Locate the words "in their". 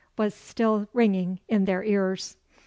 1.47-1.83